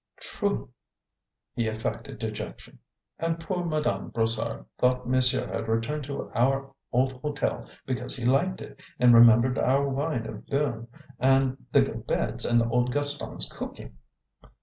[0.19, 0.65] "Truly!"
[1.53, 2.79] He affected dejection.
[3.19, 8.61] "And poor Madame Brossard thought monsieur had returned to our old hotel because he liked
[8.61, 10.87] it, and remembered our wine of Beaune
[11.19, 13.99] and the good beds and old Gaston's cooking!"